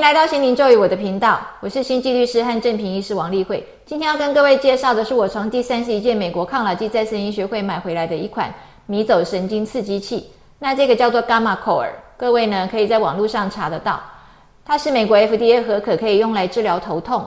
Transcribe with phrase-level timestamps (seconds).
[0.00, 3.62] 迎来到心灵咒语我的频道，我是心悸律师和正平医师王丽慧。
[3.84, 8.50] 今天要跟各位介绍的是我从第三十一届美国抗老剂再生医学会买回来的一款
[8.86, 10.30] 迷走神经刺激器。
[10.58, 14.00] 那这个叫做 Gamma Core，各位呢可以在网络上查得到。
[14.64, 17.22] 它是美国 FDA 合可，可以用来治疗头痛，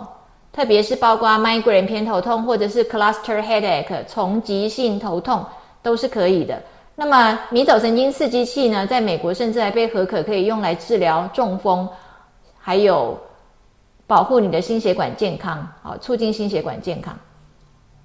[0.52, 5.46] 特别是包括 migraine 偏头痛或者是 cluster headache 丛集性头痛
[5.84, 6.60] 都是可以的。
[6.96, 11.88] 那么迷走神经刺激器呢，在美国甚至还被合可，可以用来治疗中风。
[12.66, 13.20] 还有
[14.08, 17.14] 保护你的心血管健康，好，促进心血管健康。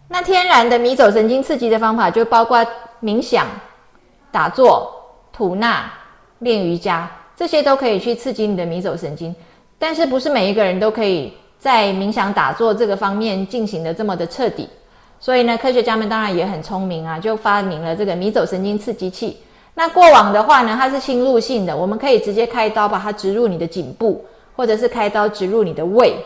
[0.09, 2.67] 那天然的迷走神经刺激的方法就包括
[3.01, 3.47] 冥想、
[4.33, 4.91] 打坐、
[5.33, 5.89] 吐纳、
[6.41, 9.33] 练瑜伽，这些都可以去刺激你的迷走神经。
[9.79, 14.69] 但是不是每一个人都可以在冥想打坐这个方面进行的这么的彻底。
[15.20, 19.37] 所以呢，科学家们当然也很聪明啊，就发明了这个迷走神经刺激器。
[19.75, 24.25] 那过往的话呢，它是侵入性的，我们可以直接开刀把它植入你的颈部。
[24.59, 26.17] 或者是开刀植入你的胃，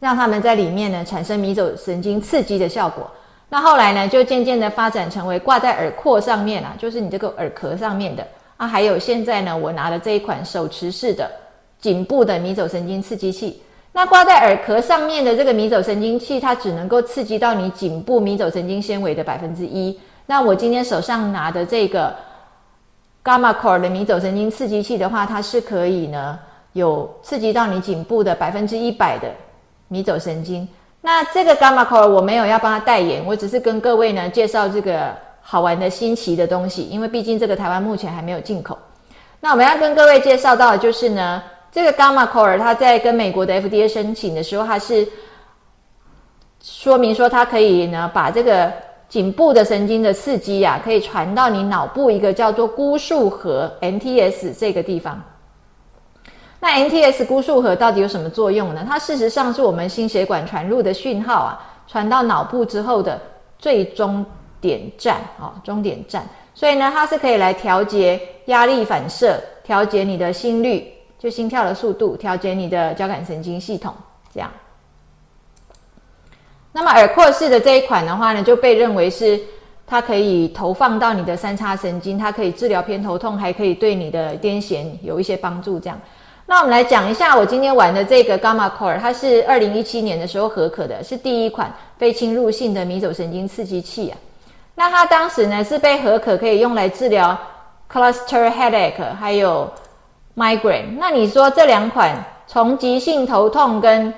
[0.00, 3.06] 让他们在里面呢产生迷走神经刺激的效果。
[3.50, 8.66] 那后来呢，就渐渐的发展成为挂在耳廓上面啊，就是你这个耳壳上面的啊。
[8.66, 11.30] 还有现在呢，我拿的这一款手持式的
[11.78, 13.62] 颈部的迷走神经刺激器。
[13.92, 20.00] 那挂在耳壳上面的这个迷走神经器，它只能够刺激到你颈部迷走神经纤维的百分之一。
[20.24, 22.16] 那我今天手上拿的这个
[23.22, 26.38] Gamma Core 的迷走神经刺激器的话，它是可以呢。
[26.72, 29.28] 有刺激到你颈部的百分之一百的
[29.88, 30.68] 迷走神经。
[31.00, 38.76] 那这个 Gamma Core 我没有要帮他代言，我只是跟各位呢介绍这个好玩的新奇的东西，因为毕竟这个台湾目前还没有进口。
[39.40, 45.06] 那我们要跟各位介绍到的就是呢，这个 Gamma Core 它在跟美国的 FDA 申请的时候，它是
[46.60, 48.70] 说明说它可以呢把这个
[49.08, 55.22] 颈部的神经的刺激呀，可以传到你脑部一个叫做孤束核 NTS 这个地方。
[56.60, 58.84] 那 NTS 孤束核到底有什么作用呢？
[58.88, 63.20] 它事实上是我们心血管传入的讯号啊，传到脑部之后的
[63.58, 64.26] 最终
[64.60, 66.26] 点站啊，终点站。
[66.54, 73.94] 所以呢，它是可以来调节压力反射，调节你的心率，就心跳的速度，调节你的交感神经系统，
[74.34, 74.50] 这样。
[76.72, 79.38] 那么耳廓式的这一款的话呢，就被认为是
[79.86, 85.96] 它可以投放到你的三叉神经，它可以治疗偏头痛，还可以对你的癫痫有一些帮助，这样。
[86.50, 94.16] 那我们来讲一下我今天玩的这个 Gamma Core，它是二零一七年的时候合可的，是第一款非侵入性的迷走神经刺激器啊。
[94.74, 97.36] 那它当时呢是被合可可以用来治疗
[97.92, 99.70] cluster headache 还有
[100.34, 100.96] migraine。
[100.98, 102.16] 那你说这两款
[102.46, 104.10] 从急性头痛跟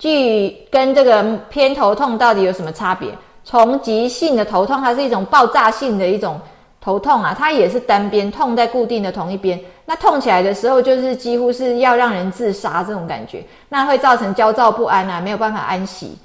[0.00, 3.08] 据跟这个偏头痛到底有什么差别？
[3.44, 6.40] 从急性的头痛，它是一种爆炸性的一种。
[6.86, 16.16] 头痛啊，它也是单边痛在固定的同一边，那痛起来的时候就是几乎是要让人自杀这种感觉，那会造成焦躁不安啊，没有办法安息。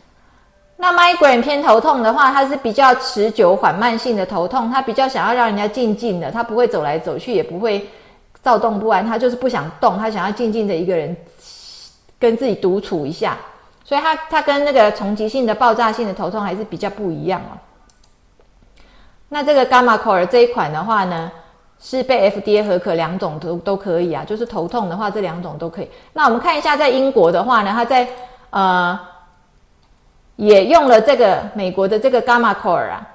[0.77, 7.89] 那 migraine 偏头痛的话，它是比较持久缓慢性的头痛，它比较想要让人家静静的，它不会走来走去，也不会
[8.43, 11.17] 躁动不安，它就是不想动，它想要静静的一个人
[12.19, 13.35] 跟自己独处一下，
[13.83, 17.57] 所以它它跟那个重疾性的爆炸性的头痛还是比较不一样哦。
[19.33, 21.31] 那这个 Gamma c o r 这一款的话呢，
[21.79, 24.25] 是被 FDA 合可，两种都都可以啊。
[24.25, 25.89] 就是头痛的话，这两种都可以。
[26.11, 28.05] 那我们看一下，在英国的话呢，它在
[28.49, 28.99] 呃
[30.35, 33.07] 也用了这个美国的这个 Gamma c o r 啊，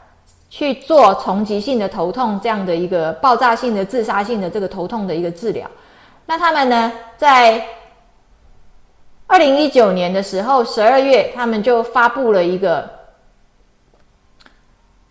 [0.48, 5.70] 去做重疾性的头痛这样的一个爆炸性的自杀性的这个头痛的一个治疗。
[6.24, 7.62] 那他们呢，在
[9.26, 12.95] 二零一九年的时候，十二月，他们就发布了一个。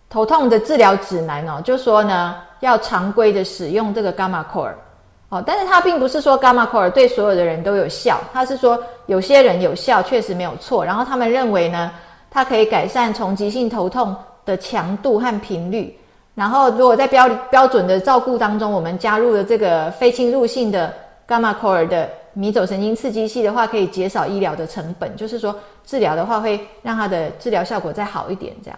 [0.10, 4.74] 头痛的治疗指南哦，就说呢要常规的使用这个 Gamma Core
[5.30, 10.86] 哦，但是它并不是说 Gamma Core 对所有的人都有效，它是说有些人有效，确实没有错。
[10.86, 11.92] 然后他们认为呢，
[12.30, 14.16] 它可以改善从急性头痛
[14.46, 15.98] 的强度和频率。
[16.36, 20.94] 然后如果在标标准的照顾当中，我们加入了这个非侵入性的
[21.28, 28.78] Gamma Core 的迷走神经刺激器的话，可以减少医疗的成本，就是说治疗的话会让它的治疗效果再好一点，这样。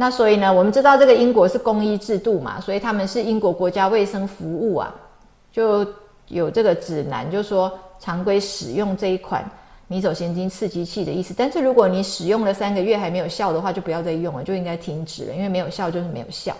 [0.00, 4.94] 那所以呢，我们知道这个英国是公医制度嘛，所以他们是英国国家卫生服务啊，
[5.50, 5.84] 就
[6.28, 9.44] 有这个指南，就说常规使用这一款
[9.88, 11.34] 迷走神经刺激器的意思。
[11.36, 16.54] 但是如果你使用了三个月还没有效的话，就不要再用了，就应该停止了，因为没有效就是没有效。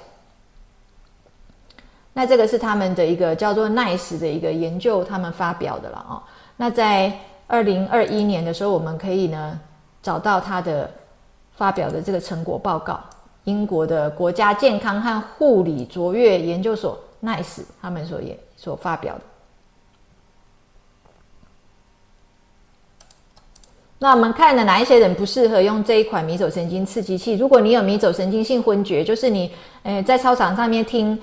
[2.13, 6.25] 那这个是他们的一个叫做 NICE 的一个研究，他们发表的了啊。
[6.57, 9.61] 那在二零二一年的时候，我们可以呢
[10.03, 10.91] 找到他的
[11.55, 12.99] 发表的这个成果报告。
[13.49, 19.23] 英国的国家健康和护理卓越研究所 nice 他们所也所发表的。
[23.99, 27.35] 那我们看了哪一些人不适合用这一款迷走神经刺激器？
[27.37, 29.51] 如果你有迷走神经性昏厥就是你
[29.83, 31.19] 嗯在操场上面听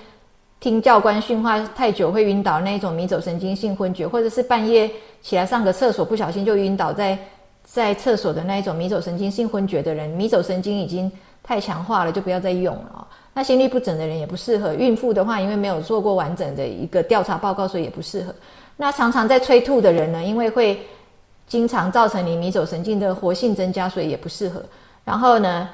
[0.59, 4.89] 听教官训话太久会晕倒那一种迷走神经性昏厥或者是半夜
[5.21, 7.17] 起来上个厕所不小心就晕倒在
[7.63, 11.09] 在厕所的那一种迷走神经性昏厥的人迷走神经已经
[11.47, 13.07] 太强化了，就不要再用了。
[13.31, 18.33] 那心律不整的人也不适合，孕妇的话，因为没有做过完整的一个调查报告，所以也不适合。
[18.75, 20.83] 那常常在催吐的人呢，因为会
[21.45, 24.63] 经常造成你迷走神经的活性增加，所以也不适合。
[25.03, 25.69] 然后呢，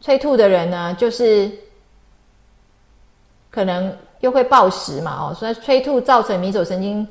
[0.00, 1.48] 催吐的人呢，就是
[3.48, 7.06] 可能又会暴食嘛，哦，所以催吐造成迷走神经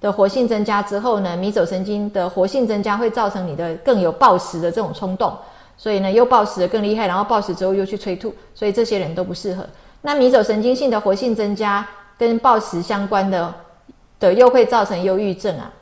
[0.00, 5.36] 的活性增加之后呢，迷走神经的活性增加会造成你的更有暴食的这种冲动。
[5.82, 9.66] 所以呢，又暴食的更厉害，然后暴食之后又去催吐，所以这些人都不适合。
[10.02, 11.88] 那迷走神经性的活性增加
[12.18, 13.54] 跟暴食相关的
[14.18, 15.72] 的，又会造成忧郁症啊，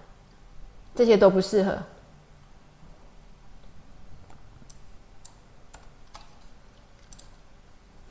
[0.95, 1.77] 这些都不适合。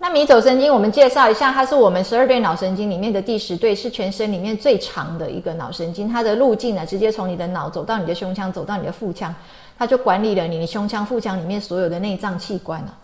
[0.07, 6.07] 那迷走神经，我们介绍一下，它是我们十二对脑神经里面的第十对，是全身里面最长的一个脑神经。
[6.07, 9.35] 它的路径呢，直接从你的脑走到你的胸腔，走到你的腹腔。
[9.77, 12.97] 它就管理了你的胸腔、腹腔里面所有的内脏器官了。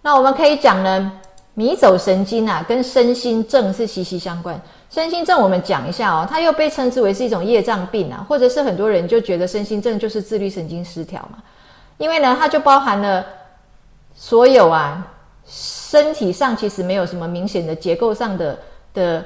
[0.00, 1.10] 那我们可以讲呢，
[1.54, 4.62] 迷走神经啊，跟身心症是息息相关。
[4.90, 11.38] 身心症我们讲一下哦，它又被称之为是一种业障病啊，或者是很多人就觉得身心症就是自律神经失调嘛。
[11.96, 13.26] 因为呢，它就包含了
[14.14, 15.04] 所有啊，
[15.90, 18.58] 身体上其实没有什么明显的结构上的
[18.92, 19.24] 的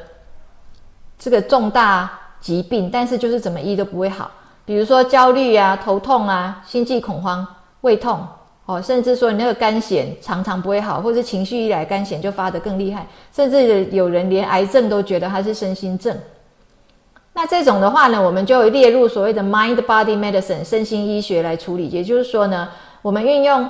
[1.18, 2.08] 这个重大
[2.40, 4.30] 疾病，但是就是怎么医都不会好。
[4.64, 7.44] 比如说焦虑啊、头痛啊、心悸恐慌、
[7.80, 8.24] 胃痛，
[8.66, 16.16] 哦，甚至说你那个肝癣常常不会好，或者情绪一来肝癣就发得更厉害，甚至有人连癌症都觉得它是身心症。
[17.32, 21.88] 那这种的话呢，我们就列入所谓的 mind body medicine 身心医学来处理。
[21.88, 22.68] 也就是说呢，
[23.02, 23.68] 我们运用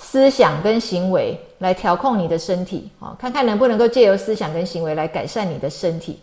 [0.00, 6.18] 思想跟行为来调控你的身体，啊，看看能不能够借由思想跟行为来改善你的身体。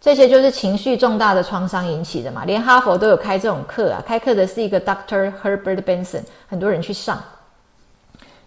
[0.00, 7.22] 这些就是情绪重大的创伤引起的嘛，连哈佛都有开这种课啊，开课的是一个 Doctor Herbert Benson，很多人去上。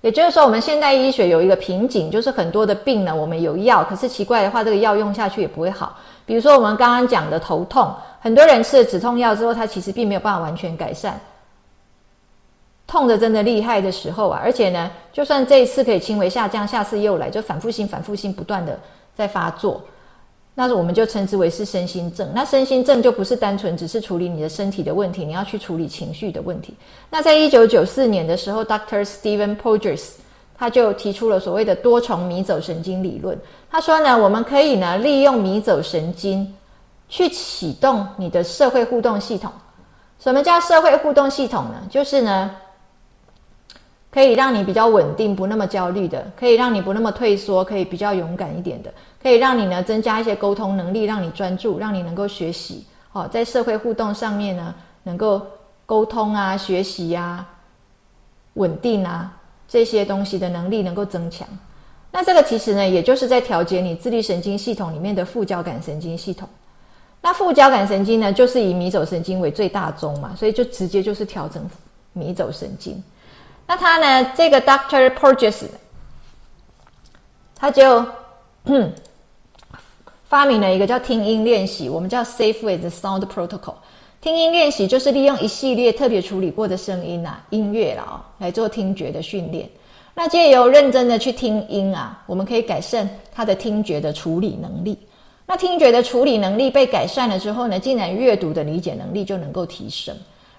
[0.02, 5.96] 也就是说，我们现代医学有一个瓶颈，就是很多的病呢，我们有药，可是奇怪的话，这个药用下去也不会好。
[6.26, 11.20] 比如说我们刚刚讲的头痛，很多人吃了止痛药之后，他其实并没有办法完全改善，
[12.92, 18.78] 痛的真的厉害的时候啊，而且呢，就算这一次可以轻微下降，下次又来，就反复性、反复性不断的
[19.16, 19.82] 在发作。
[20.54, 22.30] 那我们就称之为是身心症。
[22.36, 26.76] 那身心症就不是单纯只是处理你的身体的问题，你要去处理情绪的问题。
[27.10, 29.06] 那在一九九四年的时候，Dr.
[29.06, 30.10] Stephen Porges
[30.58, 33.40] 他就提出了所谓的多重迷走神经理论。
[33.70, 36.54] 他说呢，我们可以呢利用迷走神经
[37.08, 39.50] 去启动你的社会互动系统。
[40.20, 41.76] 什么叫社会互动系统呢？
[41.90, 42.52] 就是呢。
[44.12, 48.90] 可以让你比较稳定，不那么焦虑的；可以让你不那么退缩，可以比较勇敢一点的；
[49.24, 52.86] 可以让你呢增加一些沟通能力，让你专注，让你能够学习。
[53.14, 55.42] 哦，在社会互动上面呢，能够
[55.86, 57.48] 沟通啊、学习啊、
[58.56, 59.32] 稳定啊
[59.68, 61.48] 这些东西的能力能够增强。
[62.12, 66.48] 那这个其实呢，也就是在调节你自律神经系统里面的副交感神经系统。
[67.22, 71.66] 那副交感神经呢，就是以迷走神经为最大宗嘛，所以就直接就是调整
[72.12, 73.02] 迷走神经。
[73.72, 74.34] 那他呢？
[74.36, 75.64] 这个 Doctor Porges，
[77.56, 78.06] 他就
[80.28, 83.76] 发明了一个叫听音练习，我们叫 Safe with Sound Protocol。
[84.20, 89.70] 听音练习就是利用一系列特别处理过的声音啊、音乐啊，来做听觉的训练。
[90.16, 95.00] 那借由认真的去听音啊，我们可以改善他的听觉的处理能力。
[95.46, 100.14] 那听觉的处理能力被改善了之后呢，竟然阅读的理解能力就能够提升，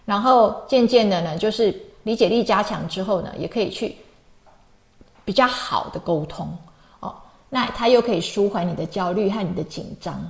[0.07, 1.79] 然后渐渐的呢，就是。
[2.05, 3.95] 理解力加强之后呢，也可以去
[5.25, 6.53] 比较好的沟通
[6.99, 7.15] 哦。
[7.49, 10.21] 那它又可以舒缓你的焦虑和你的紧张，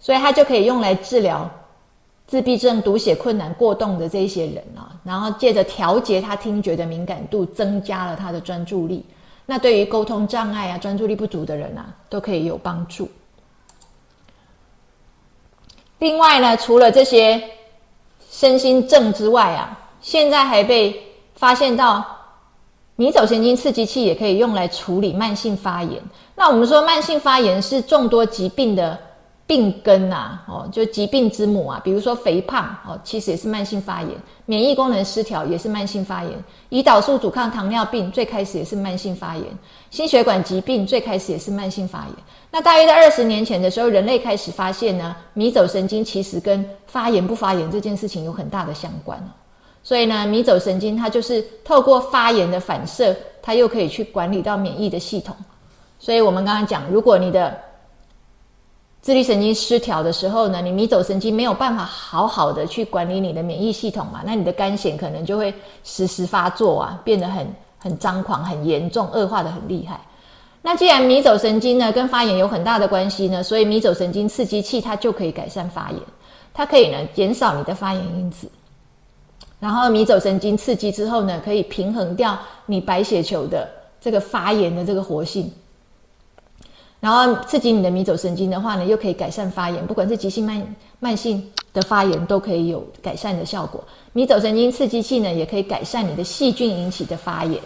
[0.00, 1.50] 所以它就可以用来治疗
[2.26, 4.98] 自闭症、读写困难、过动的这些人啊。
[5.04, 9.04] 然后借着调节他听觉的敏感度，增加了他的专注力。
[9.44, 13.10] 那对于沟通障碍啊、专注力不足的人啊，都可以有帮助。
[15.98, 17.42] 另外呢，除了这些
[18.30, 19.80] 身心症之外啊。
[20.02, 21.00] 现在还被
[21.34, 22.04] 发现到，
[22.96, 26.02] 迷走神经刺激器也可以用来处理慢性发炎。
[26.34, 28.98] 那我们说慢性发炎是众多疾病的
[29.46, 31.80] 病根呐，哦，就疾病之母啊。
[31.84, 34.10] 比如说肥胖哦，其实也是慢性发炎；
[34.44, 36.32] 免疫功能失调也是慢性发炎；
[36.70, 39.44] 胰岛素阻抗糖尿病最开始也是慢性发炎；
[39.90, 42.16] 心血管疾病最开始也是慢性发炎。
[42.50, 49.22] 那大约在二十年前的时候，人类开始发现呢，迷走神经其实跟发炎不发炎这件事情有很大的相关
[49.82, 55.34] 所以呢，迷走神经它就是透过发炎的反射，它又可以去管理到免疫的系统。
[55.98, 57.56] 所以我们刚刚讲，如果你的
[59.00, 70.00] 自律神经失调的时候呢，你迷走神经没有办法好好的去管理你的免疫系统嘛，那你的肝癣可能就会时时发作啊，变得很很张狂、很严重、恶化的很厉害。
[70.62, 76.00] 那既然迷走神经呢跟发炎有很大的关系呢，所以迷走神经刺激器它就可以改善发炎，
[76.54, 78.48] 它可以呢减少你的发炎因子。
[79.62, 83.68] 然后迷走神经刺激之后呢，可以平衡掉你白血球的
[84.00, 85.48] 这个发炎的这个活性。
[86.98, 93.84] 然后刺激你的迷走神经的话呢，又可以改善发炎，不管是急性、慢慢性的发炎都可以有改善的效果。
[94.12, 97.62] 迷走神经刺激器呢，也可以改善你的细菌引起的发炎，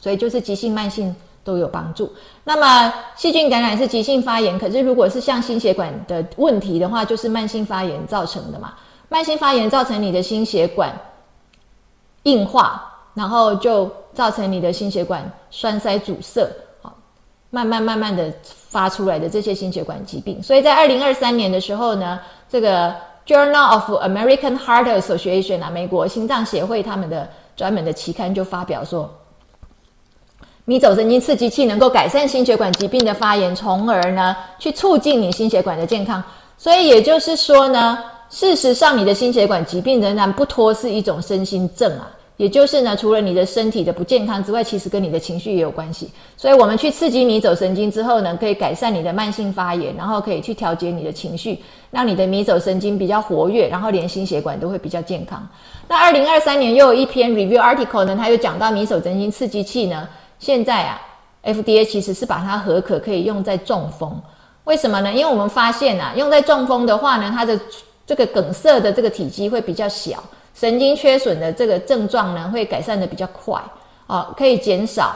[0.00, 1.14] 所以就是急性、慢性
[1.44, 2.10] 都有帮助。
[2.44, 8.72] 那么细菌感染是急性发炎，可是如果是像心血管的问题的话，就是慢性发炎造成的嘛。
[9.10, 10.98] 慢性发炎造成你的心血管
[12.22, 12.80] 硬化，
[13.12, 16.48] 然后就造成你的心血管栓塞阻塞。
[16.80, 16.94] 好
[17.50, 22.94] 慢慢慢慢的发出来的这些心血管疾病，所以在二零二三年的时候呢，这个
[23.26, 29.12] Journal of American Heart Association，美国心脏协会他们的专门的期刊就发表说，
[30.64, 36.22] 迷走神经刺激器能够改善心血管疾病的发炎，从而呢去促进你心血管的健康。
[36.56, 37.98] 所以也就是说呢，
[38.30, 42.10] 事实上你的心血管疾病仍然不脱是一种身心症啊。
[42.36, 46.10] 也就是呢，除了你的身体的不健康之外，其实跟你的情绪也有关系。
[46.38, 55.46] 所以，我们去刺激迷走神经之后呢，可以改善你的慢性发炎，然后可以去调节你的情绪，让你的迷走神经比较活跃，然后连心血管都会比较健康。
[55.86, 60.08] 那二零二三年又有一篇 review article 呢，它又讲到迷走神经刺激器呢，
[60.38, 60.98] 现在啊
[61.44, 64.18] ，FDA 其实是把它合可可以用在中风。
[64.64, 65.12] 为什么呢？
[65.12, 67.60] 因为我们发现啊，用在中风的话呢，它的
[68.10, 70.20] 这个梗塞的这个体积会比较小。
[70.52, 73.62] 神经缺损的这个症状呢，会改善的比较快
[74.08, 75.14] 哦，可以减少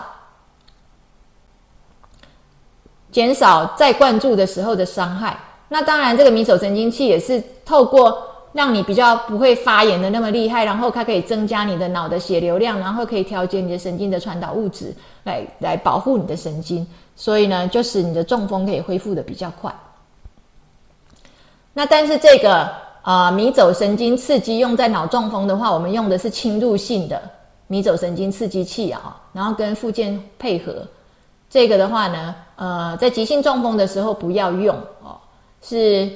[3.11, 5.37] 减少再灌注的时候的伤害。
[5.69, 8.23] 那当然，这个迷走神经器也是透过
[8.53, 16.87] 让你比较不会发炎的那么厉害，然后它可以增加你的脑的血流量，然后可以调节你的神经的传导物质，来来保护你的神经，
[17.17, 19.75] 所以呢，就使你的中风可以恢复的比较快。
[21.73, 22.84] 那但是这个。
[23.05, 27.21] 啊，迷走神经刺激用在脑中风的话，我们用的是侵入性的
[27.67, 30.83] 迷走神经刺激器啊，然后跟附件配合。
[31.51, 35.21] 这个的话呢，呃，在急性中风的时候不要用哦，
[35.61, 36.11] 是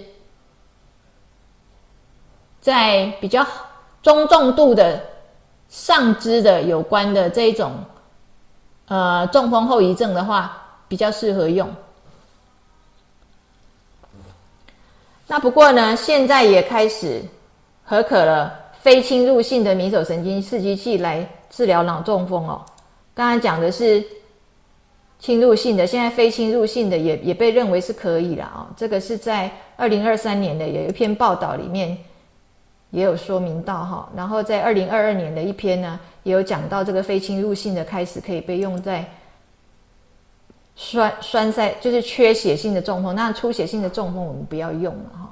[2.58, 3.46] 在比较
[4.02, 4.98] 中重度的
[5.68, 7.72] 上肢的有关的这一种
[8.86, 10.56] 呃中风后遗症的话，
[10.88, 11.68] 比较适合用。
[15.30, 17.22] 那不过呢，现在也开始
[17.84, 22.64] 合可了非侵入性的迷走神经刺激器来治疗脑中风哦。
[23.12, 24.02] 刚才讲的是
[25.18, 28.66] 侵入性的，现在非侵入性的也也被认为是可以了啊。
[28.74, 31.94] 这个是在二零二三年的有一篇报道里面
[32.90, 34.08] 也有说明到哈。
[34.16, 39.04] 然后在二零二二年的一篇呢，也有讲到这个非侵入性的开始可以被用在。
[40.80, 45.27] 栓栓塞就是缺血性的中风，那出血性的中风我们不要用了哈。